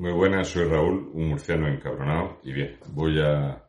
Muy 0.00 0.12
buenas, 0.12 0.48
soy 0.48 0.64
Raúl, 0.64 1.10
un 1.12 1.28
murciano 1.28 1.68
encabronado. 1.68 2.40
Y 2.42 2.54
bien, 2.54 2.78
voy 2.86 3.20
a 3.20 3.62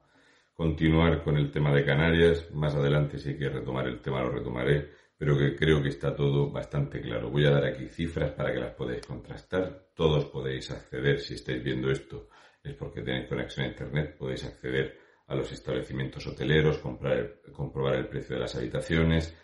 continuar 0.53 1.21
con 1.25 1.35
el 1.35 1.51
tema 1.51 1.73
de 1.73 1.83
Canarias. 1.83 2.49
Más 2.53 2.73
adelante, 2.73 3.19
si 3.19 3.31
hay 3.31 3.37
que 3.37 3.49
retomar 3.49 3.85
el 3.85 3.99
tema, 3.99 4.21
lo 4.21 4.31
retomaré, 4.31 4.91
pero 5.17 5.37
que 5.37 5.57
creo 5.57 5.83
que 5.83 5.89
está 5.89 6.15
todo 6.15 6.49
bastante 6.49 7.01
claro. 7.01 7.29
Voy 7.29 7.45
a 7.45 7.51
dar 7.51 7.65
aquí 7.65 7.85
cifras 7.89 8.31
para 8.31 8.53
que 8.53 8.61
las 8.61 8.73
podáis 8.75 9.05
contrastar. 9.05 9.89
Todos 9.93 10.23
podéis 10.27 10.71
acceder, 10.71 11.19
si 11.19 11.33
estáis 11.33 11.61
viendo 11.61 11.91
esto, 11.91 12.29
es 12.63 12.75
porque 12.75 13.01
tenéis 13.01 13.27
conexión 13.27 13.65
a 13.65 13.69
Internet, 13.69 14.15
podéis 14.17 14.45
acceder 14.45 14.97
a 15.27 15.35
los 15.35 15.51
establecimientos 15.51 16.25
hoteleros, 16.27 16.77
comprar, 16.77 17.41
comprobar 17.51 17.95
el 17.95 18.07
precio 18.07 18.37
de 18.37 18.43
las 18.43 18.55
habitaciones, 18.55 19.35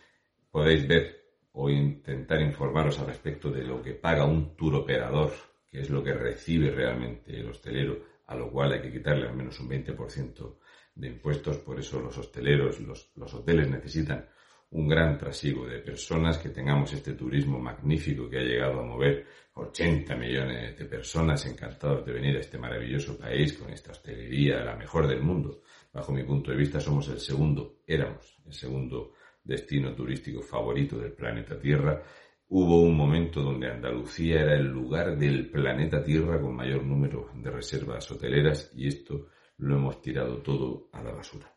podéis 0.50 0.88
ver 0.88 1.22
o 1.52 1.70
intentar 1.70 2.40
informaros 2.40 2.98
al 3.00 3.08
respecto 3.08 3.52
de 3.52 3.64
lo 3.64 3.82
que 3.82 3.92
paga 3.92 4.24
un 4.24 4.56
tour 4.56 4.76
operador 4.76 5.34
que 5.70 5.82
es 5.82 5.90
lo 5.90 6.04
que 6.04 6.14
recibe 6.14 6.72
realmente 6.72 7.38
el 7.38 7.50
hostelero, 7.50 8.00
a 8.26 8.36
lo 8.36 8.52
cual 8.52 8.74
hay 8.74 8.82
que 8.82 8.92
quitarle 8.92 9.28
al 9.28 9.36
menos 9.36 9.60
un 9.60 9.70
20% 9.70 10.58
de 10.96 11.08
impuestos, 11.08 11.58
por 11.58 11.80
eso 11.80 12.00
los 12.02 12.18
hosteleros, 12.18 12.80
los, 12.80 13.12
los 13.16 13.34
hoteles 13.34 13.70
necesitan 13.70 14.28
un 14.70 14.88
gran 14.88 15.18
trasiego 15.18 15.66
de 15.66 15.80
personas, 15.80 16.38
que 16.38 16.50
tengamos 16.50 16.92
este 16.92 17.14
turismo 17.14 17.58
magnífico 17.60 18.30
que 18.30 18.40
ha 18.40 18.44
llegado 18.44 18.82
a 18.82 18.86
mover 18.86 19.26
80 19.54 20.16
millones 20.16 20.78
de 20.78 20.86
personas 20.86 21.46
encantados 21.46 22.06
de 22.06 22.12
venir 22.12 22.36
a 22.36 22.42
este 22.42 22.58
maravilloso 22.58 23.18
país 23.18 23.54
con 23.54 23.72
esta 23.72 23.92
hostelería, 23.92 24.64
la 24.64 24.76
mejor 24.76 25.08
del 25.08 25.22
mundo. 25.22 25.62
Bajo 25.94 26.12
mi 26.12 26.24
punto 26.24 26.52
de 26.52 26.58
vista 26.58 26.80
somos 26.80 27.08
el 27.08 27.20
segundo, 27.20 27.78
éramos 27.88 28.40
el 28.46 28.54
segundo 28.54 29.14
destino 29.42 29.96
turístico 29.96 30.42
favorito 30.42 30.98
del 30.98 31.14
planeta 31.14 31.58
Tierra 31.58 32.04
Hubo 32.50 32.82
un 32.82 32.96
momento 32.96 33.42
donde 33.42 33.70
Andalucía 33.70 34.42
era 34.42 34.56
el 34.56 34.68
lugar 34.68 35.18
del 35.18 35.50
planeta 35.50 36.02
Tierra 36.02 36.40
con 36.40 36.56
mayor 36.56 36.82
número 36.82 37.30
de 37.36 37.52
reservas 37.52 38.10
hoteleras 38.10 38.72
y 38.74 38.88
esto 38.88 39.28
lo 39.58 39.76
hemos 39.76 40.02
tirado 40.02 40.38
todo 40.42 40.88
a 40.94 41.04
la 41.04 41.12
basura. 41.12 41.54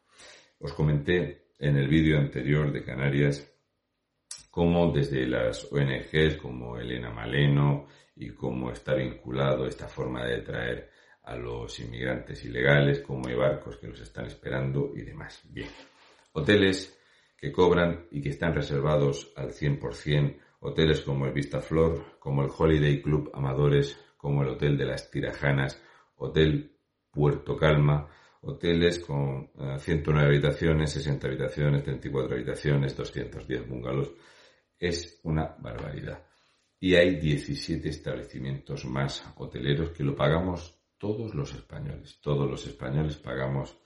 Os 0.58 0.72
comenté 0.72 1.52
en 1.60 1.76
el 1.76 1.86
vídeo 1.86 2.18
anterior 2.18 2.72
de 2.72 2.82
Canarias 2.82 3.48
cómo 4.50 4.90
desde 4.90 5.28
las 5.28 5.72
ONGs 5.72 6.38
como 6.42 6.76
Elena 6.76 7.12
Maleno 7.12 7.86
y 8.16 8.30
cómo 8.30 8.72
está 8.72 8.94
vinculado 8.94 9.66
esta 9.66 9.86
forma 9.86 10.26
de 10.26 10.42
traer 10.42 10.90
a 11.22 11.36
los 11.36 11.78
inmigrantes 11.78 12.44
ilegales, 12.44 12.98
cómo 13.00 13.28
hay 13.28 13.36
barcos 13.36 13.76
que 13.76 13.86
los 13.86 14.00
están 14.00 14.26
esperando 14.26 14.90
y 14.96 15.02
demás. 15.02 15.40
Bien, 15.44 15.68
hoteles 16.32 16.98
que 17.36 17.52
cobran 17.52 18.06
y 18.10 18.20
que 18.20 18.30
están 18.30 18.54
reservados 18.54 19.32
al 19.36 19.52
100% 19.52 20.36
Hoteles 20.60 21.00
como 21.00 21.26
el 21.26 21.32
Vista 21.32 21.60
Flor, 21.60 22.18
como 22.18 22.42
el 22.42 22.50
Holiday 22.56 23.00
Club 23.00 23.30
Amadores, 23.34 23.98
como 24.16 24.42
el 24.42 24.50
Hotel 24.50 24.76
de 24.76 24.84
las 24.84 25.10
Tirajanas, 25.10 25.82
Hotel 26.16 26.76
Puerto 27.10 27.56
Calma, 27.56 28.08
hoteles 28.42 29.00
con 29.00 29.50
109 29.78 30.22
eh, 30.22 30.26
habitaciones, 30.26 30.92
60 30.92 31.26
habitaciones, 31.26 31.82
34 31.82 32.34
habitaciones, 32.34 32.96
210 32.96 33.68
bungalows. 33.68 34.12
Es 34.78 35.20
una 35.24 35.56
barbaridad. 35.58 36.24
Y 36.78 36.94
hay 36.94 37.16
17 37.16 37.88
establecimientos 37.88 38.84
más 38.84 39.24
hoteleros 39.36 39.90
que 39.90 40.04
lo 40.04 40.14
pagamos 40.14 40.78
todos 40.96 41.34
los 41.34 41.54
españoles. 41.54 42.18
Todos 42.20 42.48
los 42.50 42.66
españoles 42.66 43.16
pagamos 43.16 43.78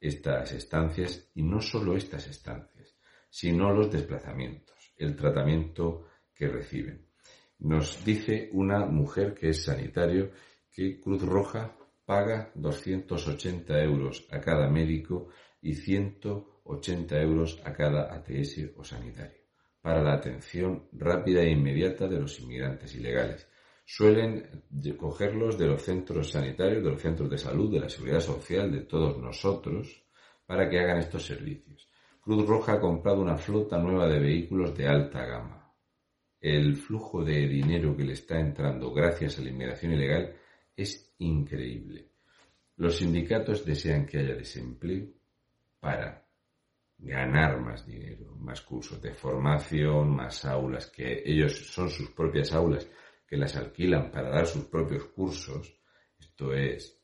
estas 0.00 0.52
estancias 0.52 1.30
y 1.34 1.42
no 1.42 1.60
solo 1.60 1.96
estas 1.96 2.26
estancias, 2.26 2.96
sino 3.28 3.72
los 3.72 3.90
desplazamientos, 3.90 4.92
el 4.96 5.14
tratamiento 5.14 6.06
que 6.40 6.48
reciben. 6.48 7.06
Nos 7.58 8.02
dice 8.02 8.48
una 8.52 8.86
mujer 8.86 9.34
que 9.34 9.50
es 9.50 9.62
sanitario 9.62 10.30
que 10.72 10.98
Cruz 10.98 11.22
Roja 11.22 11.76
paga 12.06 12.50
280 12.54 13.78
euros 13.82 14.26
a 14.30 14.40
cada 14.40 14.66
médico 14.70 15.28
y 15.60 15.74
180 15.74 17.20
euros 17.20 17.60
a 17.62 17.74
cada 17.74 18.14
ATS 18.14 18.70
o 18.74 18.82
sanitario 18.82 19.38
para 19.82 20.02
la 20.02 20.14
atención 20.14 20.88
rápida 20.92 21.42
e 21.42 21.50
inmediata 21.50 22.08
de 22.08 22.20
los 22.20 22.40
inmigrantes 22.40 22.94
ilegales. 22.94 23.46
Suelen 23.84 24.64
cogerlos 24.96 25.58
de 25.58 25.66
los 25.66 25.82
centros 25.82 26.30
sanitarios, 26.30 26.82
de 26.82 26.90
los 26.90 27.02
centros 27.02 27.28
de 27.28 27.38
salud, 27.38 27.72
de 27.72 27.80
la 27.80 27.88
seguridad 27.88 28.20
social, 28.20 28.70
de 28.70 28.82
todos 28.82 29.18
nosotros, 29.18 30.04
para 30.46 30.68
que 30.68 30.78
hagan 30.78 30.98
estos 30.98 31.26
servicios. 31.26 31.88
Cruz 32.22 32.46
Roja 32.46 32.74
ha 32.74 32.80
comprado 32.80 33.20
una 33.20 33.36
flota 33.36 33.78
nueva 33.78 34.06
de 34.06 34.20
vehículos 34.20 34.76
de 34.76 34.86
alta 34.86 35.24
gama 35.24 35.59
el 36.40 36.76
flujo 36.76 37.22
de 37.22 37.46
dinero 37.46 37.96
que 37.96 38.04
le 38.04 38.14
está 38.14 38.40
entrando 38.40 38.92
gracias 38.92 39.38
a 39.38 39.42
la 39.42 39.50
inmigración 39.50 39.92
ilegal 39.92 40.34
es 40.74 41.14
increíble. 41.18 42.08
Los 42.76 42.96
sindicatos 42.96 43.64
desean 43.64 44.06
que 44.06 44.18
haya 44.18 44.34
desempleo 44.34 45.06
para 45.78 46.26
ganar 46.96 47.60
más 47.60 47.86
dinero, 47.86 48.34
más 48.36 48.62
cursos 48.62 49.00
de 49.02 49.12
formación, 49.12 50.16
más 50.16 50.44
aulas, 50.44 50.86
que 50.86 51.22
ellos 51.24 51.56
son 51.72 51.90
sus 51.90 52.10
propias 52.10 52.52
aulas, 52.52 52.88
que 53.26 53.36
las 53.36 53.56
alquilan 53.56 54.10
para 54.10 54.30
dar 54.30 54.46
sus 54.46 54.64
propios 54.64 55.04
cursos. 55.04 55.78
Esto 56.18 56.54
es 56.54 56.98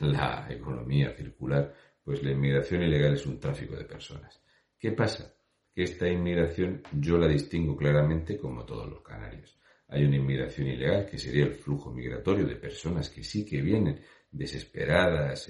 la 0.00 0.46
economía 0.50 1.14
circular, 1.14 1.74
pues 2.04 2.22
la 2.22 2.32
inmigración 2.32 2.82
ilegal 2.82 3.14
es 3.14 3.26
un 3.26 3.38
tráfico 3.38 3.76
de 3.76 3.84
personas. 3.84 4.42
¿Qué 4.78 4.92
pasa? 4.92 5.34
Que 5.74 5.84
esta 5.84 6.08
inmigración 6.08 6.82
yo 6.92 7.16
la 7.18 7.28
distingo 7.28 7.76
claramente 7.76 8.36
como 8.38 8.64
todos 8.64 8.88
los 8.88 9.02
canarios. 9.02 9.58
Hay 9.88 10.04
una 10.04 10.16
inmigración 10.16 10.68
ilegal 10.68 11.06
que 11.06 11.18
sería 11.18 11.44
el 11.44 11.54
flujo 11.54 11.90
migratorio 11.90 12.46
de 12.46 12.56
personas 12.56 13.10
que 13.10 13.24
sí 13.24 13.44
que 13.44 13.60
vienen 13.60 14.00
desesperadas 14.30 15.48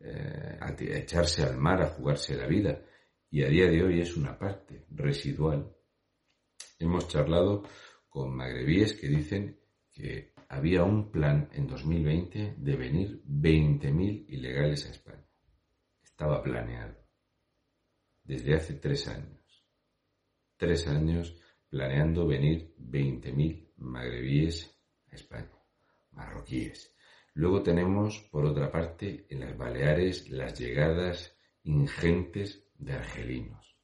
eh, 0.00 0.58
a 0.60 0.74
echarse 0.78 1.42
al 1.42 1.56
mar, 1.56 1.82
a 1.82 1.90
jugarse 1.90 2.36
la 2.36 2.46
vida. 2.46 2.82
Y 3.30 3.42
a 3.42 3.48
día 3.48 3.68
de 3.68 3.82
hoy 3.82 4.00
es 4.00 4.16
una 4.16 4.38
parte 4.38 4.86
residual. 4.90 5.72
Hemos 6.78 7.08
charlado 7.08 7.62
con 8.08 8.34
magrebíes 8.34 8.94
que 8.94 9.08
dicen 9.08 9.60
que 9.90 10.34
había 10.48 10.84
un 10.84 11.10
plan 11.10 11.48
en 11.52 11.66
2020 11.66 12.54
de 12.58 12.76
venir 12.76 13.22
20.000 13.26 14.26
ilegales 14.28 14.86
a 14.86 14.90
España. 14.90 15.26
Estaba 16.02 16.42
planeado 16.42 16.96
desde 18.24 18.54
hace 18.54 18.74
tres 18.74 19.08
años 19.08 19.43
tres 20.56 20.86
años 20.86 21.36
planeando 21.68 22.26
venir 22.26 22.74
20.000 22.78 23.72
magrebíes 23.78 24.78
a 25.10 25.16
España, 25.16 25.50
marroquíes. 26.12 26.94
Luego 27.34 27.62
tenemos, 27.62 28.20
por 28.30 28.46
otra 28.46 28.70
parte, 28.70 29.26
en 29.28 29.40
las 29.40 29.56
Baleares 29.56 30.30
las 30.30 30.58
llegadas 30.58 31.36
ingentes 31.64 32.64
de 32.76 32.92
argelinos, 32.92 33.76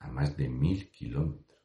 a 0.00 0.10
más 0.10 0.36
de 0.36 0.48
mil 0.48 0.90
kilómetros. 0.90 1.62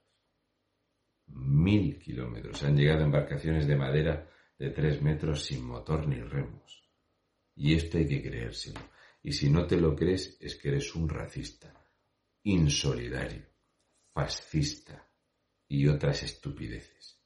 Mil 1.28 2.00
kilómetros. 2.00 2.64
Han 2.64 2.78
llegado 2.78 3.04
embarcaciones 3.04 3.68
de 3.68 3.76
madera 3.76 4.30
de 4.58 4.70
tres 4.70 5.02
metros 5.02 5.44
sin 5.44 5.66
motor 5.66 6.08
ni 6.08 6.22
remos. 6.22 6.90
Y 7.54 7.74
esto 7.74 7.98
hay 7.98 8.08
que 8.08 8.22
creérselo. 8.22 8.80
Y 9.24 9.34
si 9.34 9.50
no 9.50 9.68
te 9.68 9.76
lo 9.76 9.94
crees, 9.94 10.38
es 10.40 10.56
que 10.56 10.70
eres 10.70 10.96
un 10.96 11.10
racista, 11.10 11.74
insolidario 12.44 13.57
fascista 14.18 15.08
y 15.68 15.88
otras 15.88 16.24
estupideces. 16.24 17.22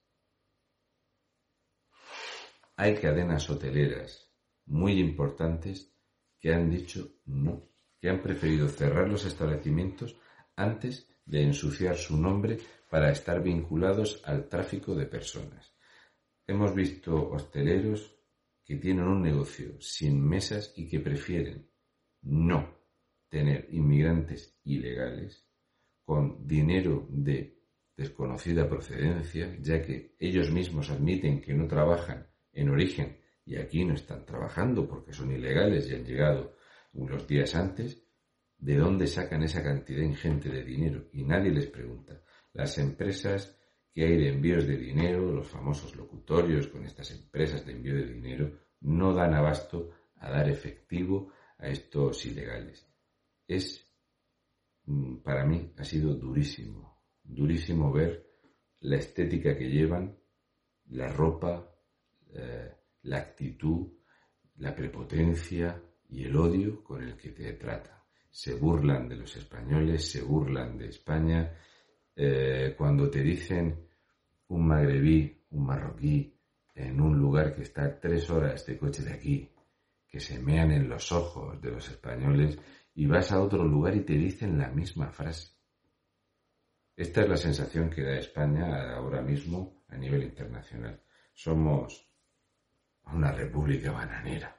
Hay 2.75 2.95
cadenas 2.95 3.49
hoteleras 3.49 4.29
muy 4.65 4.99
importantes 4.99 5.95
que 6.37 6.53
han 6.53 6.69
dicho 6.69 7.21
no, 7.23 7.69
que 7.97 8.09
han 8.09 8.21
preferido 8.21 8.67
cerrar 8.67 9.07
los 9.07 9.23
establecimientos 9.23 10.17
antes 10.57 11.07
de 11.23 11.43
ensuciar 11.43 11.95
su 11.95 12.17
nombre 12.17 12.57
para 12.89 13.09
estar 13.09 13.41
vinculados 13.41 14.21
al 14.25 14.49
tráfico 14.49 14.93
de 14.93 15.05
personas. 15.05 15.73
Hemos 16.45 16.75
visto 16.75 17.29
hosteleros 17.29 18.13
que 18.65 18.75
tienen 18.75 19.07
un 19.07 19.21
negocio 19.21 19.79
sin 19.79 20.21
mesas 20.27 20.73
y 20.75 20.89
que 20.89 20.99
prefieren 20.99 21.71
no 22.23 22.67
tener 23.29 23.69
inmigrantes 23.71 24.59
ilegales 24.65 25.50
con 26.03 26.47
dinero 26.47 27.07
de 27.09 27.61
desconocida 27.95 28.67
procedencia, 28.67 29.55
ya 29.59 29.81
que 29.81 30.15
ellos 30.19 30.51
mismos 30.51 30.89
admiten 30.89 31.41
que 31.41 31.53
no 31.53 31.67
trabajan 31.67 32.27
en 32.51 32.69
origen 32.69 33.19
y 33.45 33.57
aquí 33.57 33.85
no 33.85 33.93
están 33.93 34.25
trabajando 34.25 34.87
porque 34.87 35.13
son 35.13 35.31
ilegales 35.31 35.89
y 35.89 35.95
han 35.95 36.05
llegado 36.05 36.55
unos 36.93 37.27
días 37.27 37.55
antes, 37.55 38.03
¿de 38.57 38.75
dónde 38.75 39.07
sacan 39.07 39.43
esa 39.43 39.63
cantidad 39.63 40.01
ingente 40.01 40.49
de 40.49 40.63
dinero? 40.63 41.09
Y 41.13 41.23
nadie 41.23 41.51
les 41.51 41.67
pregunta. 41.67 42.21
Las 42.53 42.77
empresas 42.77 43.57
que 43.93 44.05
hay 44.05 44.17
de 44.17 44.29
envíos 44.29 44.67
de 44.67 44.77
dinero, 44.77 45.31
los 45.31 45.47
famosos 45.47 45.95
locutorios 45.95 46.67
con 46.67 46.85
estas 46.85 47.11
empresas 47.11 47.65
de 47.65 47.73
envío 47.73 47.95
de 47.95 48.13
dinero, 48.13 48.59
no 48.81 49.13
dan 49.13 49.33
abasto 49.33 49.91
a 50.15 50.29
dar 50.29 50.49
efectivo 50.49 51.31
a 51.57 51.67
estos 51.67 52.25
ilegales. 52.25 52.87
Es 53.47 53.90
para 55.23 55.45
mí 55.45 55.71
ha 55.77 55.83
sido 55.83 56.15
durísimo, 56.15 57.01
durísimo 57.23 57.91
ver 57.91 58.25
la 58.81 58.97
estética 58.97 59.55
que 59.57 59.69
llevan, 59.69 60.17
la 60.89 61.07
ropa, 61.07 61.69
eh, 62.33 62.71
la 63.03 63.17
actitud, 63.17 63.87
la 64.57 64.75
prepotencia 64.75 65.81
y 66.09 66.23
el 66.23 66.35
odio 66.35 66.83
con 66.83 67.03
el 67.03 67.15
que 67.15 67.29
te 67.29 67.53
tratan. 67.53 67.97
Se 68.29 68.55
burlan 68.55 69.07
de 69.07 69.17
los 69.17 69.35
españoles, 69.35 70.09
se 70.09 70.21
burlan 70.21 70.77
de 70.77 70.87
España. 70.87 71.53
Eh, 72.15 72.73
cuando 72.77 73.09
te 73.09 73.21
dicen 73.21 73.87
un 74.47 74.67
magrebí, 74.67 75.45
un 75.51 75.65
marroquí, 75.65 76.33
en 76.75 77.01
un 77.01 77.17
lugar 77.17 77.53
que 77.53 77.63
está 77.63 77.99
tres 77.99 78.29
horas 78.29 78.65
de 78.65 78.77
coche 78.77 79.03
de 79.03 79.13
aquí, 79.13 79.49
que 80.07 80.19
se 80.19 80.39
mean 80.39 80.71
en 80.71 80.89
los 80.89 81.11
ojos 81.11 81.61
de 81.61 81.71
los 81.71 81.89
españoles 81.89 82.57
y 82.93 83.05
vas 83.05 83.31
a 83.31 83.41
otro 83.41 83.63
lugar 83.63 83.95
y 83.95 84.01
te 84.01 84.13
dicen 84.13 84.57
la 84.57 84.69
misma 84.69 85.11
frase. 85.11 85.53
Esta 86.95 87.21
es 87.21 87.29
la 87.29 87.37
sensación 87.37 87.89
que 87.89 88.03
da 88.03 88.17
España 88.17 88.95
ahora 88.95 89.21
mismo 89.21 89.83
a 89.87 89.97
nivel 89.97 90.23
internacional. 90.23 91.01
Somos 91.33 92.07
una 93.05 93.31
república 93.31 93.91
bananera. 93.91 94.55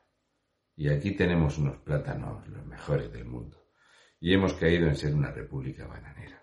Y 0.75 0.89
aquí 0.89 1.13
tenemos 1.13 1.59
unos 1.59 1.79
plátanos 1.79 2.49
los 2.49 2.65
mejores 2.67 3.13
del 3.13 3.27
mundo. 3.27 3.59
Y 4.19 4.33
hemos 4.35 4.55
caído 4.55 4.87
en 4.87 4.97
ser 4.97 5.15
una 5.15 5.31
república 5.31 5.87
bananera. 5.87 6.43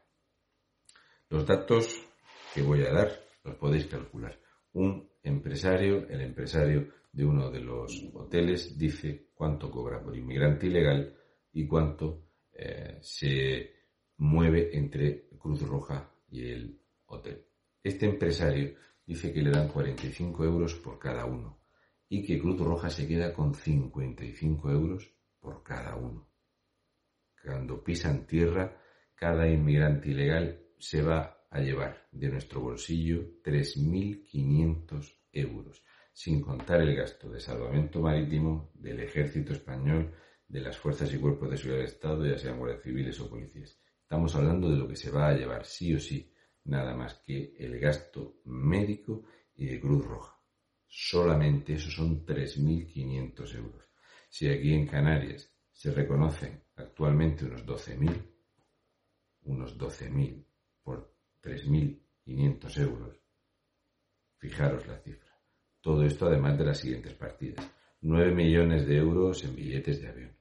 Los 1.30 1.46
datos 1.46 2.06
que 2.54 2.62
voy 2.62 2.84
a 2.84 2.94
dar 2.94 3.12
los 3.44 3.56
podéis 3.56 3.88
calcular. 3.88 4.40
Un 4.74 5.10
empresario, 5.24 6.08
el 6.08 6.22
empresario 6.22 6.94
de 7.12 7.26
uno 7.26 7.50
de 7.50 7.62
los 7.62 8.06
hoteles, 8.14 8.78
dice 8.78 9.30
cuánto 9.34 9.72
cobra 9.72 10.02
por 10.02 10.16
inmigrante 10.16 10.68
ilegal 10.68 11.16
y 11.54 11.66
cuánto 11.68 12.30
eh, 12.54 13.00
se 13.02 13.74
mueve 14.18 14.76
entre 14.78 15.30
Cruz 15.38 15.62
Roja 15.62 16.12
y 16.30 16.50
el 16.50 16.82
hotel. 17.06 17.46
Este 17.82 18.06
empresario 18.06 18.76
dice 19.06 19.34
que 19.34 19.42
le 19.42 19.52
dan 19.52 19.68
45 19.68 20.44
euros 20.44 20.76
por 20.76 21.00
cada 21.00 21.26
uno 21.26 21.60
y 22.10 22.24
que 22.24 22.40
Cruz 22.40 22.60
Roja 22.60 22.90
se 22.90 23.08
queda 23.08 23.34
con 23.34 23.54
55 23.54 24.72
euros 24.72 25.12
por 25.40 25.64
cada 25.64 25.96
uno. 25.96 26.28
Cuando 27.42 27.84
pisan 27.84 28.26
tierra, 28.26 28.78
cada 29.16 29.50
inmigrante 29.50 30.10
ilegal 30.10 30.60
se 30.78 31.02
va 31.02 31.46
a 31.50 31.60
llevar 31.62 32.08
de 32.12 32.30
nuestro 32.30 32.62
bolsillo 32.62 33.42
3.500 33.44 35.18
euros, 35.32 35.84
sin 36.14 36.42
contar 36.42 36.82
el 36.82 36.96
gasto 36.96 37.30
de 37.30 37.40
salvamento 37.40 38.02
marítimo 38.02 38.72
del 38.74 39.00
ejército 39.00 39.54
español, 39.54 40.14
de 40.50 40.60
las 40.60 40.78
fuerzas 40.78 41.14
y 41.14 41.18
cuerpos 41.18 41.50
de 41.50 41.58
seguridad 41.58 41.84
del 41.84 41.94
Estado, 41.94 42.26
ya 42.26 42.38
sean 42.38 42.58
guardias 42.58 42.84
civiles 42.84 43.20
o 43.22 43.30
policías. 43.30 43.80
Estamos 44.02 44.36
hablando 44.36 44.70
de 44.70 44.78
lo 44.78 44.88
que 44.88 44.98
se 44.98 45.12
va 45.12 45.30
a 45.30 45.34
llevar 45.34 45.66
sí 45.66 45.94
o 45.94 46.00
sí, 46.00 46.34
nada 46.66 46.94
más 46.94 47.14
que 47.26 47.54
el 47.58 47.80
gasto 47.80 48.42
médico 48.46 49.24
y 49.56 49.68
de 49.68 49.80
Cruz 49.80 50.06
Roja 50.06 50.40
solamente 50.90 51.74
esos 51.74 51.94
son 51.94 52.26
3.500 52.26 53.56
euros. 53.56 53.84
Si 54.28 54.50
aquí 54.50 54.74
en 54.74 54.88
Canarias 54.88 55.54
se 55.72 55.92
reconocen 55.92 56.64
actualmente 56.76 57.46
unos 57.46 57.66
12.000, 57.66 58.12
unos 59.44 59.78
12.000 59.78 60.46
por 60.82 61.16
3.500 61.42 62.78
euros, 62.80 63.22
fijaros 64.38 64.88
la 64.88 64.98
cifra. 64.98 65.30
Todo 65.80 66.04
esto 66.04 66.26
además 66.26 66.58
de 66.58 66.66
las 66.66 66.80
siguientes 66.80 67.14
partidas. 67.14 67.70
9 68.02 68.34
millones 68.34 68.88
de 68.88 68.98
euros 68.98 69.44
en 69.44 69.56
billetes 69.56 70.02
de 70.02 70.08
avión 70.08 70.39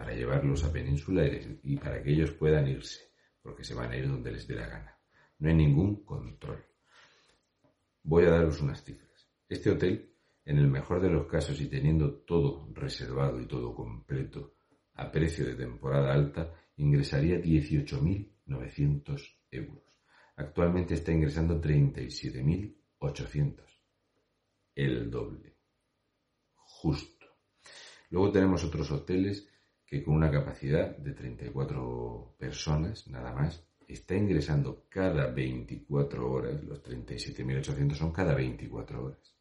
para 0.00 0.14
llevarlos 0.14 0.64
a 0.64 0.72
Península 0.72 1.28
y 1.62 1.76
para 1.76 2.02
que 2.02 2.12
ellos 2.12 2.30
puedan 2.30 2.66
irse, 2.66 3.12
porque 3.42 3.62
se 3.62 3.74
van 3.74 3.92
a 3.92 3.98
ir 3.98 4.08
donde 4.08 4.32
les 4.32 4.48
dé 4.48 4.54
la 4.54 4.66
gana. 4.66 4.98
No 5.40 5.50
hay 5.50 5.54
ningún 5.54 6.06
control. 6.06 6.64
Voy 8.04 8.24
a 8.24 8.30
daros 8.30 8.62
unas 8.62 8.82
cifras. 8.82 9.28
Este 9.46 9.68
hotel, 9.68 10.10
en 10.46 10.56
el 10.56 10.68
mejor 10.68 11.02
de 11.02 11.10
los 11.10 11.26
casos 11.26 11.60
y 11.60 11.66
teniendo 11.66 12.14
todo 12.22 12.66
reservado 12.72 13.42
y 13.42 13.46
todo 13.46 13.74
completo 13.74 14.54
a 14.94 15.12
precio 15.12 15.44
de 15.44 15.54
temporada 15.54 16.14
alta, 16.14 16.50
ingresaría 16.76 17.38
18.900 17.38 19.36
euros. 19.50 19.84
Actualmente 20.36 20.94
está 20.94 21.12
ingresando 21.12 21.60
37.800. 21.60 23.64
El 24.74 25.10
doble. 25.10 25.58
Justo. 26.54 27.26
Luego 28.08 28.32
tenemos 28.32 28.64
otros 28.64 28.90
hoteles 28.92 29.49
que 29.90 30.02
con 30.02 30.14
una 30.14 30.30
capacidad 30.30 30.96
de 30.96 31.12
34 31.12 32.36
personas, 32.38 33.06
nada 33.08 33.34
más, 33.34 33.62
está 33.86 34.14
ingresando 34.14 34.86
cada 34.88 35.26
24 35.26 36.30
horas, 36.30 36.64
los 36.64 36.82
37.800 36.82 37.94
son 37.94 38.12
cada 38.12 38.34
24 38.34 39.04
horas 39.04 39.40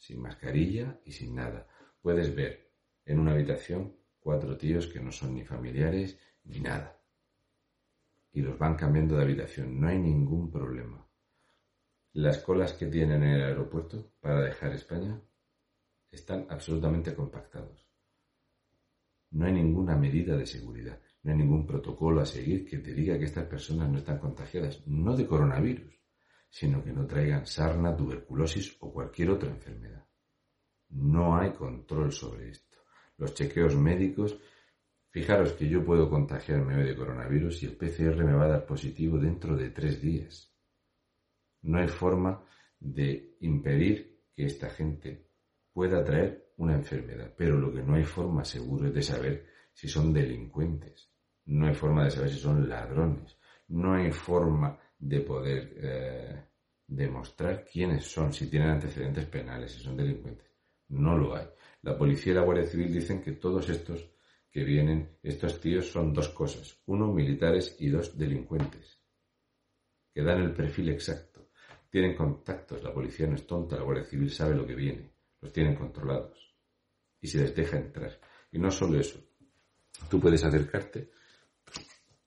sin 0.01 0.21
mascarilla 0.21 1.01
y 1.05 1.13
sin 1.13 1.37
nada. 1.37 1.69
Puedes 2.01 2.35
ver 2.35 2.73
en 3.05 3.21
una 3.21 3.33
habitación 3.33 3.97
cuatro 4.19 4.57
tíos 4.57 4.89
que 4.89 4.99
no 4.99 5.13
son 5.13 5.35
ni 5.35 5.45
familiares 5.45 6.19
ni 6.43 6.59
nada 6.59 7.01
y 8.33 8.43
los 8.43 8.59
van 8.59 8.77
cambiando 8.77 9.17
de 9.17 9.23
habitación. 9.23 9.81
No 9.81 9.89
hay 9.89 9.99
ningún 9.99 10.51
problema. 10.51 11.07
Las 12.15 12.39
colas 12.39 12.73
que 12.73 12.87
tienen 12.87 13.23
en 13.23 13.31
el 13.35 13.43
aeropuerto 13.43 14.15
para 14.21 14.41
dejar 14.41 14.73
España 14.73 15.21
están 16.11 16.47
absolutamente 16.49 17.15
compactados. 17.15 17.87
No 19.31 19.47
hay 19.47 19.53
ninguna 19.53 19.97
medida 19.97 20.37
de 20.37 20.47
seguridad, 20.47 21.01
no 21.23 21.31
hay 21.31 21.39
ningún 21.39 21.67
protocolo 21.67 22.21
a 22.21 22.27
seguir 22.27 22.69
que 22.69 22.79
te 22.79 22.93
diga 22.93 23.17
que 23.17 23.27
estas 23.27 23.47
personas 23.47 23.89
no 23.89 23.99
están 23.99 24.19
contagiadas, 24.19 24.85
no 24.89 25.17
de 25.17 25.27
coronavirus, 25.27 26.00
sino 26.51 26.85
que 26.85 26.93
no 26.93 27.07
traigan 27.07 27.47
sarna, 27.47 27.97
tuberculosis 27.97 28.77
o 28.81 28.93
cualquier 28.93 29.31
otra 29.31 29.49
enfermedad. 29.49 30.05
No 30.91 31.39
hay 31.39 31.53
control 31.53 32.13
sobre 32.13 32.51
esto. 32.51 32.79
Los 33.17 33.33
chequeos 33.35 33.77
médicos 33.77 34.39
Fijaros 35.11 35.55
que 35.55 35.69
yo 35.69 35.85
puedo 35.85 36.09
contagiarme 36.09 36.85
de 36.85 36.95
coronavirus 36.95 37.65
y 37.65 37.67
el 37.67 37.77
PCR 37.77 38.25
me 38.25 38.33
va 38.33 38.45
a 38.45 38.49
dar 38.49 38.65
positivo 38.65 39.19
dentro 39.19 39.57
de 39.57 39.71
tres 39.71 40.01
días. 40.01 40.55
No 41.63 41.79
hay 41.79 41.89
forma 41.89 42.45
de 42.79 43.37
impedir 43.41 44.23
que 44.37 44.45
esta 44.47 44.71
gente 44.71 45.27
pueda 45.73 46.05
traer 46.05 46.53
una 46.59 46.75
enfermedad, 46.75 47.35
pero 47.37 47.59
lo 47.59 47.73
que 47.73 47.83
no 47.83 47.95
hay 47.95 48.05
forma 48.05 48.45
seguro 48.45 48.87
es 48.87 48.95
de 48.95 49.03
saber 49.03 49.47
si 49.73 49.89
son 49.89 50.13
delincuentes, 50.13 51.11
no 51.47 51.67
hay 51.67 51.75
forma 51.75 52.05
de 52.05 52.13
saber 52.13 52.31
si 52.31 52.39
son 52.39 52.69
ladrones, 52.69 53.37
no 53.67 53.95
hay 53.95 54.13
forma 54.13 54.79
de 55.01 55.21
poder 55.21 55.75
eh, 55.77 56.45
demostrar 56.87 57.65
quiénes 57.65 58.05
son, 58.05 58.33
si 58.33 58.49
tienen 58.49 58.71
antecedentes 58.71 59.25
penales, 59.27 59.73
si 59.73 59.83
son 59.83 59.97
delincuentes. 59.97 60.47
No 60.89 61.17
lo 61.17 61.35
hay. 61.35 61.47
La 61.83 61.97
policía 61.97 62.33
y 62.33 62.37
la 62.37 62.43
Guardia 62.43 62.67
Civil 62.67 62.93
dicen 62.93 63.23
que 63.23 63.33
todos 63.33 63.69
estos 63.71 64.11
que 64.51 64.65
vienen, 64.65 65.19
estos 65.23 65.61
tíos 65.61 65.91
son 65.91 66.13
dos 66.13 66.29
cosas, 66.31 66.77
uno 66.87 67.13
militares 67.13 67.77
y 67.79 67.89
dos 67.89 68.19
delincuentes, 68.19 69.01
que 70.13 70.23
dan 70.23 70.43
el 70.43 70.53
perfil 70.53 70.91
exacto. 70.91 71.51
Tienen 71.89 72.17
contactos, 72.17 72.83
la 72.83 72.93
policía 72.93 73.27
no 73.27 73.37
es 73.37 73.47
tonta, 73.47 73.77
la 73.77 73.83
Guardia 73.83 74.05
Civil 74.05 74.31
sabe 74.31 74.55
lo 74.55 74.67
que 74.67 74.75
viene, 74.75 75.13
los 75.41 75.53
tienen 75.53 75.77
controlados 75.77 76.55
y 77.21 77.29
se 77.29 77.39
les 77.39 77.55
deja 77.55 77.79
entrar. 77.79 78.21
Y 78.53 78.59
no 78.59 78.71
solo 78.71 78.99
eso, 78.99 79.21
tú 80.11 80.21
puedes 80.21 80.45
acercarte 80.45 81.11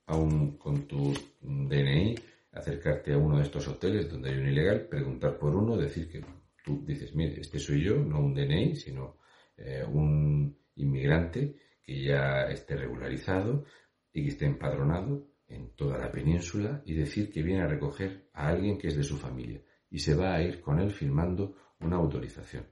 a 0.05 0.15
un, 0.15 0.57
con 0.57 0.87
tu 0.87 1.13
DNI, 1.41 2.15
acercarte 2.53 3.13
a 3.13 3.17
uno 3.17 3.37
de 3.37 3.43
estos 3.43 3.67
hoteles 3.67 4.09
donde 4.09 4.29
hay 4.29 4.37
un 4.37 4.47
ilegal, 4.47 4.87
preguntar 4.87 5.37
por 5.37 5.55
uno, 5.55 5.75
decir 5.75 6.09
que 6.09 6.23
tú 6.63 6.83
dices, 6.85 7.15
mire, 7.15 7.41
este 7.41 7.59
soy 7.59 7.83
yo, 7.83 7.97
no 7.97 8.19
un 8.19 8.33
DNI, 8.33 8.75
sino 8.75 9.17
eh, 9.57 9.83
un 9.83 10.57
inmigrante 10.75 11.55
que 11.81 12.03
ya 12.03 12.43
esté 12.43 12.75
regularizado 12.75 13.65
y 14.11 14.23
que 14.23 14.29
esté 14.29 14.45
empadronado 14.45 15.27
en 15.47 15.75
toda 15.75 15.97
la 15.97 16.11
península 16.11 16.81
y 16.85 16.93
decir 16.93 17.31
que 17.31 17.43
viene 17.43 17.63
a 17.63 17.67
recoger 17.67 18.29
a 18.33 18.47
alguien 18.47 18.77
que 18.77 18.87
es 18.87 18.95
de 18.95 19.03
su 19.03 19.17
familia 19.17 19.61
y 19.89 19.99
se 19.99 20.15
va 20.15 20.33
a 20.33 20.41
ir 20.41 20.61
con 20.61 20.79
él 20.79 20.91
firmando 20.91 21.55
una 21.79 21.97
autorización. 21.97 22.65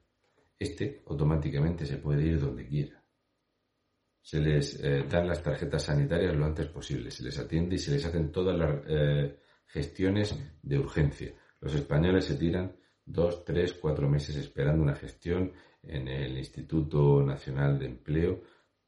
Este 0.58 1.02
automáticamente 1.08 1.86
se 1.86 1.98
puede 1.98 2.24
ir 2.24 2.40
donde 2.40 2.68
quiera. 2.68 3.04
Se 4.22 4.40
les 4.40 4.80
eh, 4.84 5.04
dan 5.10 5.28
las 5.28 5.42
tarjetas 5.42 5.84
sanitarias 5.84 6.36
lo 6.36 6.46
antes 6.46 6.68
posible, 6.68 7.10
se 7.10 7.24
les 7.24 7.38
atiende 7.40 7.76
y 7.76 7.80
se 7.80 7.92
les 7.92 8.06
hacen 8.06 8.32
todas 8.32 8.58
las 8.58 8.84
eh, 8.88 9.41
gestiones 9.72 10.38
de 10.62 10.80
urgencia. 10.80 11.34
Los 11.60 11.74
españoles 11.76 12.26
se 12.26 12.36
tiran 12.36 12.76
dos, 13.06 13.44
tres, 13.46 13.74
cuatro 13.74 14.10
meses 14.10 14.36
esperando 14.36 14.84
una 14.84 14.96
gestión 14.96 15.54
en 15.84 16.08
el 16.08 16.38
Instituto 16.38 17.24
Nacional 17.24 17.80
de 17.80 17.86
Empleo. 17.86 18.42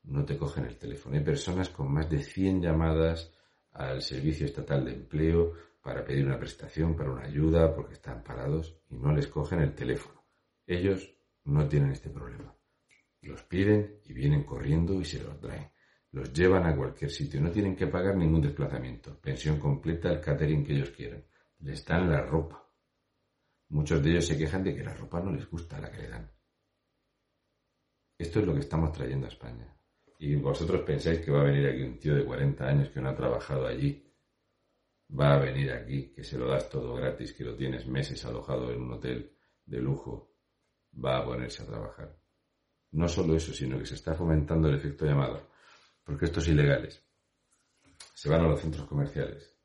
No 0.03 0.25
te 0.25 0.37
cogen 0.37 0.65
el 0.65 0.77
teléfono. 0.77 1.15
Hay 1.15 1.23
personas 1.23 1.69
con 1.69 1.91
más 1.91 2.09
de 2.09 2.21
100 2.21 2.61
llamadas 2.61 3.31
al 3.71 4.01
Servicio 4.01 4.45
Estatal 4.45 4.85
de 4.85 4.93
Empleo 4.93 5.53
para 5.81 6.03
pedir 6.03 6.25
una 6.25 6.39
prestación, 6.39 6.95
para 6.95 7.11
una 7.11 7.25
ayuda, 7.25 7.73
porque 7.73 7.93
están 7.93 8.23
parados 8.23 8.77
y 8.89 8.97
no 8.97 9.13
les 9.13 9.27
cogen 9.27 9.59
el 9.59 9.73
teléfono. 9.73 10.23
Ellos 10.65 11.13
no 11.45 11.67
tienen 11.67 11.91
este 11.91 12.09
problema. 12.09 12.55
Los 13.21 13.43
piden 13.43 13.99
y 14.05 14.13
vienen 14.13 14.43
corriendo 14.43 14.99
y 14.99 15.05
se 15.05 15.23
los 15.23 15.39
traen. 15.39 15.71
Los 16.13 16.31
llevan 16.31 16.67
a 16.67 16.75
cualquier 16.75 17.09
sitio. 17.09 17.41
No 17.41 17.49
tienen 17.49 17.75
que 17.75 17.87
pagar 17.87 18.15
ningún 18.15 18.41
desplazamiento. 18.41 19.19
Pensión 19.19 19.59
completa, 19.59 20.11
el 20.11 20.21
catering 20.21 20.63
que 20.63 20.73
ellos 20.73 20.91
quieran. 20.91 21.25
Les 21.59 21.83
dan 21.83 22.09
la 22.09 22.21
ropa. 22.21 22.63
Muchos 23.69 24.03
de 24.03 24.11
ellos 24.11 24.27
se 24.27 24.37
quejan 24.37 24.63
de 24.63 24.75
que 24.75 24.83
la 24.83 24.93
ropa 24.93 25.19
no 25.19 25.31
les 25.31 25.49
gusta 25.49 25.81
la 25.81 25.91
que 25.91 26.03
le 26.03 26.09
dan. 26.09 26.31
Esto 28.15 28.39
es 28.39 28.45
lo 28.45 28.53
que 28.53 28.59
estamos 28.59 28.91
trayendo 28.91 29.25
a 29.25 29.29
España. 29.29 29.75
Y 30.19 30.35
vosotros 30.35 30.81
pensáis 30.81 31.19
que 31.19 31.31
va 31.31 31.41
a 31.41 31.45
venir 31.45 31.67
aquí 31.67 31.81
un 31.81 31.97
tío 31.97 32.13
de 32.13 32.23
40 32.23 32.63
años 32.63 32.89
que 32.89 33.01
no 33.01 33.09
ha 33.09 33.15
trabajado 33.15 33.65
allí. 33.65 34.07
Va 35.19 35.33
a 35.33 35.39
venir 35.39 35.71
aquí, 35.71 36.13
que 36.13 36.23
se 36.23 36.37
lo 36.37 36.47
das 36.47 36.69
todo 36.69 36.93
gratis, 36.93 37.33
que 37.33 37.43
lo 37.43 37.55
tienes 37.55 37.87
meses 37.87 38.23
alojado 38.23 38.71
en 38.71 38.81
un 38.83 38.93
hotel 38.93 39.35
de 39.65 39.79
lujo. 39.79 40.35
Va 41.03 41.17
a 41.17 41.25
ponerse 41.25 41.63
a 41.63 41.65
trabajar. 41.65 42.15
No 42.91 43.07
solo 43.07 43.35
eso, 43.35 43.51
sino 43.51 43.79
que 43.79 43.87
se 43.87 43.95
está 43.95 44.13
fomentando 44.13 44.69
el 44.69 44.75
efecto 44.75 45.07
llamado. 45.07 45.52
Porque 46.03 46.25
estos 46.25 46.47
ilegales 46.47 47.03
se 48.13 48.29
van 48.29 48.41
a 48.41 48.47
los 48.47 48.61
centros 48.61 48.87
comerciales 48.87 49.57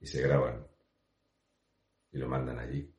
y 0.00 0.06
se 0.06 0.22
graban 0.22 0.66
y 2.12 2.18
lo 2.18 2.28
mandan 2.28 2.58
allí. 2.58 2.92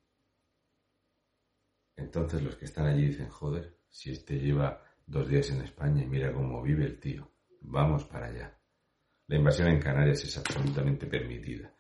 Entonces 1.96 2.42
los 2.44 2.56
que 2.56 2.66
están 2.66 2.88
allí 2.88 3.08
dicen, 3.08 3.30
joder, 3.30 3.80
si 3.90 4.12
este 4.12 4.38
lleva 4.38 4.84
dos 5.06 5.28
días 5.28 5.50
en 5.50 5.62
España 5.62 6.04
y 6.04 6.08
mira 6.08 6.32
cómo 6.32 6.62
vive 6.62 6.86
el 6.86 7.00
tío, 7.00 7.32
vamos 7.62 8.04
para 8.06 8.28
allá. 8.28 8.58
La 9.28 9.38
invasión 9.38 9.70
en 9.70 9.82
Canarias 9.82 10.24
es 10.24 10.38
absolutamente 10.38 11.08
permitida. 11.08 11.74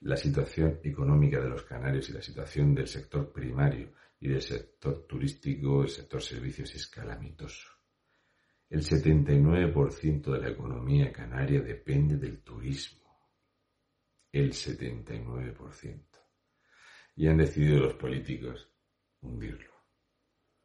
La 0.00 0.16
situación 0.16 0.80
económica 0.82 1.40
de 1.40 1.48
los 1.48 1.62
canarios 1.62 2.10
y 2.10 2.12
la 2.12 2.22
situación 2.22 2.74
del 2.74 2.86
sector 2.86 3.32
primario 3.32 3.92
y 4.20 4.28
del 4.28 4.42
sector 4.42 5.06
turístico, 5.06 5.82
el 5.82 5.88
sector 5.88 6.22
servicios 6.22 6.74
es 6.74 6.86
calamitoso. 6.86 7.71
El 8.72 8.80
79% 8.80 10.32
de 10.32 10.40
la 10.40 10.48
economía 10.48 11.12
canaria 11.12 11.60
depende 11.60 12.16
del 12.16 12.42
turismo. 12.42 13.02
El 14.32 14.54
79%. 14.54 16.06
Y 17.16 17.26
han 17.28 17.36
decidido 17.36 17.80
los 17.80 17.94
políticos 17.96 18.66
hundirlo, 19.20 19.74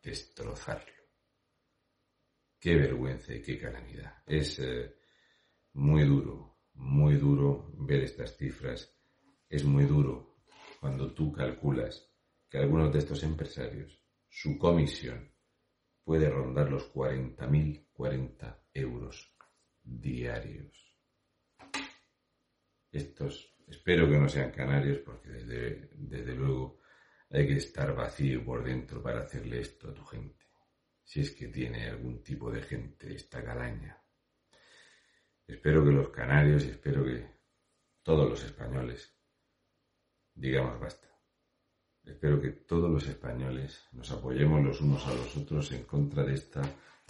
destrozarlo. 0.02 1.04
Qué 2.58 2.76
vergüenza 2.78 3.34
y 3.36 3.42
qué 3.42 3.60
calamidad. 3.60 4.24
Es 4.26 4.58
eh, 4.60 4.96
muy 5.74 6.06
duro, 6.06 6.60
muy 6.76 7.18
duro 7.18 7.74
ver 7.74 8.04
estas 8.04 8.38
cifras. 8.38 8.90
Es 9.50 9.66
muy 9.66 9.84
duro 9.84 10.38
cuando 10.80 11.14
tú 11.14 11.34
calculas 11.34 12.10
que 12.50 12.58
algunos 12.58 12.94
de 12.94 13.00
estos 13.00 13.22
empresarios, 13.24 14.02
su 14.30 14.58
comisión 14.58 15.30
puede 16.08 16.30
rondar 16.30 16.72
los 16.72 16.94
40.040 16.94 18.62
euros 18.76 19.36
diarios. 19.84 20.98
Estos, 22.90 23.58
espero 23.68 24.10
que 24.10 24.18
no 24.18 24.30
sean 24.30 24.52
canarios 24.52 25.00
porque 25.00 25.28
desde, 25.28 25.90
desde 25.96 26.34
luego 26.34 26.80
hay 27.30 27.46
que 27.46 27.58
estar 27.58 27.94
vacío 27.94 28.46
por 28.46 28.64
dentro 28.64 29.04
para 29.04 29.20
hacerle 29.20 29.60
esto 29.60 29.90
a 29.90 29.94
tu 29.94 30.06
gente. 30.06 30.46
Si 31.04 31.20
es 31.20 31.32
que 31.32 31.50
tiene 31.50 31.90
algún 31.90 32.24
tipo 32.24 32.50
de 32.52 32.62
gente 32.62 33.14
esta 33.14 33.44
calaña. 33.44 34.02
Espero 35.46 35.84
que 35.84 35.92
los 35.92 36.08
canarios 36.08 36.64
y 36.64 36.70
espero 36.70 37.04
que 37.04 37.28
todos 38.02 38.30
los 38.30 38.42
españoles 38.46 39.14
digamos 40.34 40.80
basta. 40.80 41.07
Espero 42.08 42.42
que 42.42 42.52
todos 42.52 42.90
los 42.90 43.06
españoles 43.08 43.86
nos 43.92 44.10
apoyemos 44.12 44.64
los 44.64 44.82
unos 44.82 45.06
a 45.08 45.14
los 45.14 45.36
otros 45.36 45.72
en 45.74 45.84
contra 45.84 46.24
de 46.24 46.36
esta 46.36 46.62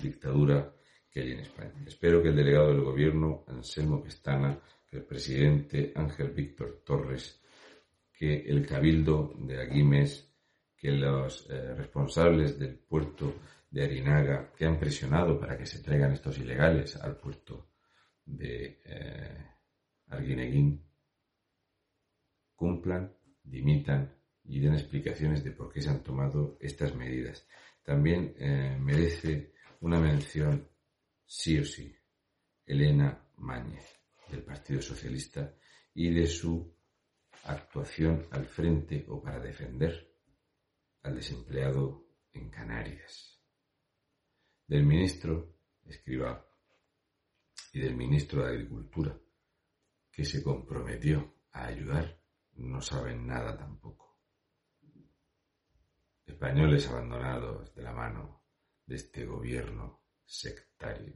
dictadura 0.02 0.74
que 1.10 1.22
hay 1.22 1.32
en 1.34 1.40
España. 1.40 1.84
Espero 1.86 2.22
que 2.22 2.30
el 2.30 2.36
delegado 2.36 2.70
del 2.70 2.82
gobierno, 2.82 3.44
Anselmo 3.48 4.04
Pestana, 4.04 4.60
que 4.90 4.98
el 4.98 5.04
presidente 5.04 5.92
Ángel 5.96 6.32
Víctor 6.32 6.82
Torres, 6.84 7.40
que 8.12 8.42
el 8.42 8.66
cabildo 8.66 9.34
de 9.38 9.62
Aguimes, 9.62 10.34
que 10.76 10.92
los 10.92 11.48
eh, 11.50 11.76
responsables 11.76 12.58
del 12.58 12.76
puerto 12.80 13.36
de 13.70 13.84
Arinaga, 13.84 14.52
que 14.58 14.66
han 14.66 14.80
presionado 14.80 15.40
para 15.40 15.58
que 15.58 15.66
se 15.66 15.84
traigan 15.84 16.14
estos 16.14 16.38
ilegales 16.40 16.96
al 16.96 17.18
puerto 17.18 17.70
de 18.26 18.82
eh, 18.84 19.46
Arguineguín, 20.08 20.84
cumplan, 22.56 23.16
dimitan 23.44 24.17
y 24.48 24.60
den 24.60 24.74
explicaciones 24.74 25.44
de 25.44 25.52
por 25.52 25.72
qué 25.72 25.82
se 25.82 25.90
han 25.90 26.04
tomado 26.04 26.58
estas 26.62 26.96
medidas. 26.96 27.46
También 27.84 28.34
eh, 28.38 28.78
merece 28.80 29.54
una 29.82 30.00
mención, 30.00 30.68
sí 31.26 31.60
o 31.60 31.66
sí, 31.66 31.94
Elena 32.66 33.30
Mañez, 33.38 34.00
del 34.30 34.44
Partido 34.44 34.82
Socialista, 34.82 35.54
y 35.94 36.14
de 36.14 36.28
su 36.28 36.76
actuación 37.44 38.28
al 38.32 38.46
frente 38.46 39.06
o 39.10 39.22
para 39.22 39.40
defender 39.40 40.16
al 41.04 41.16
desempleado 41.16 42.08
en 42.34 42.50
Canarias. 42.50 43.42
Del 44.68 44.86
ministro 44.86 45.56
Escriba 45.86 46.46
y 47.74 47.80
del 47.80 47.96
ministro 47.96 48.44
de 48.44 48.50
Agricultura, 48.50 49.18
que 50.12 50.26
se 50.26 50.44
comprometió 50.44 51.36
a 51.52 51.68
ayudar, 51.68 52.22
no 52.56 52.82
saben 52.82 53.26
nada 53.26 53.58
tampoco 53.58 54.07
españoles 56.28 56.88
abandonados 56.88 57.74
de 57.74 57.82
la 57.82 57.94
mano 57.94 58.44
de 58.86 58.96
este 58.96 59.26
gobierno 59.26 60.04
sectario, 60.26 61.16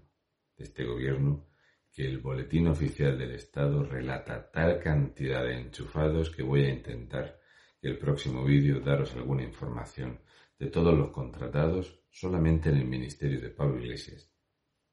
de 0.58 0.64
este 0.64 0.86
gobierno 0.86 1.48
que 1.92 2.06
el 2.06 2.20
boletín 2.20 2.68
oficial 2.68 3.18
del 3.18 3.32
Estado 3.32 3.84
relata 3.84 4.50
tal 4.50 4.80
cantidad 4.80 5.44
de 5.44 5.60
enchufados 5.60 6.30
que 6.30 6.42
voy 6.42 6.66
a 6.66 6.70
intentar 6.74 7.40
en 7.82 7.92
el 7.92 7.98
próximo 7.98 8.46
vídeo 8.46 8.80
daros 8.80 9.14
alguna 9.16 9.44
información 9.44 10.22
de 10.58 10.68
todos 10.68 10.98
los 10.98 11.12
contratados 11.12 12.04
solamente 12.10 12.70
en 12.70 12.78
el 12.78 12.86
ministerio 12.86 13.42
de 13.42 13.50
Pablo 13.50 13.80
Iglesias, 13.80 14.32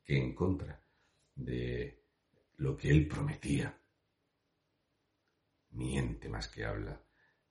que 0.02 0.16
en 0.16 0.34
contra 0.34 0.82
de 1.34 2.04
lo 2.56 2.76
que 2.76 2.90
él 2.90 3.06
prometía, 3.06 3.80
miente 5.70 6.28
más 6.28 6.48
que 6.48 6.64
habla, 6.64 7.04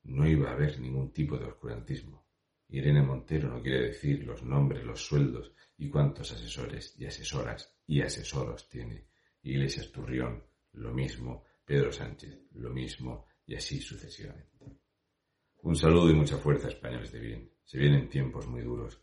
no 0.04 0.28
iba 0.28 0.50
a 0.50 0.54
haber 0.54 0.80
ningún 0.80 1.14
tipo 1.14 1.38
de 1.38 1.46
oscurantismo. 1.46 2.27
Irene 2.70 3.02
Montero 3.02 3.50
no 3.50 3.62
quiere 3.62 3.88
decir 3.88 4.24
los 4.24 4.44
nombres, 4.44 4.84
los 4.84 5.02
sueldos 5.02 5.54
y 5.78 5.90
cuántos 5.90 6.32
asesores 6.32 6.96
y 6.98 7.06
asesoras 7.06 7.74
y 7.86 8.02
asesoros 8.02 8.68
tiene. 8.68 9.08
Iglesias 9.44 9.92
Turrión, 9.92 10.44
lo 10.74 10.94
mismo. 10.94 11.46
Pedro 11.64 11.92
Sánchez, 11.92 12.48
lo 12.54 12.70
mismo. 12.70 13.28
Y 13.46 13.56
así 13.56 13.80
sucesivamente. 13.80 14.80
Un 15.62 15.76
saludo 15.76 16.10
y 16.10 16.16
mucha 16.16 16.38
fuerza, 16.38 16.68
españoles 16.68 17.12
de 17.12 17.20
bien. 17.20 17.52
Se 17.64 17.78
vienen 17.78 18.10
tiempos 18.10 18.48
muy 18.48 18.62
duros. 18.62 19.02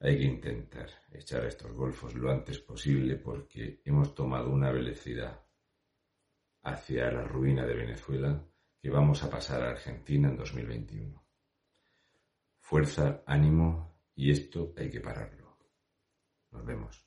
Hay 0.00 0.18
que 0.18 0.24
intentar 0.24 0.90
echar 1.12 1.44
a 1.44 1.48
estos 1.48 1.72
golfos 1.72 2.14
lo 2.14 2.30
antes 2.30 2.58
posible 2.58 3.16
porque 3.16 3.80
hemos 3.84 4.14
tomado 4.14 4.50
una 4.50 4.70
velocidad 4.70 5.40
hacia 6.62 7.10
la 7.10 7.24
ruina 7.24 7.64
de 7.64 7.74
Venezuela 7.74 8.44
que 8.82 8.90
vamos 8.90 9.22
a 9.22 9.30
pasar 9.30 9.62
a 9.62 9.70
Argentina 9.70 10.28
en 10.28 10.36
2021 10.36 11.25
fuerza, 12.68 13.22
ánimo 13.26 13.96
y 14.16 14.32
esto 14.32 14.74
hay 14.76 14.90
que 14.90 15.00
pararlo. 15.00 15.56
Nos 16.50 16.66
vemos. 16.66 17.05